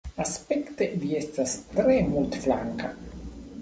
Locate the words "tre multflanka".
1.77-2.95